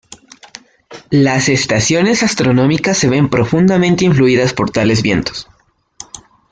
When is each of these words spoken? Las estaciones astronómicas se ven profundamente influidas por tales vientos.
Las 1.11 1.47
estaciones 1.47 2.23
astronómicas 2.23 2.97
se 2.97 3.07
ven 3.07 3.29
profundamente 3.29 4.03
influidas 4.03 4.51
por 4.51 4.71
tales 4.71 5.03
vientos. 5.03 5.47